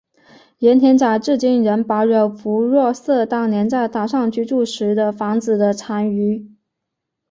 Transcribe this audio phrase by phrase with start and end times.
[0.57, 6.49] 盐田仔至今仍保有福若瑟当年在岛上居住时的房子的残余。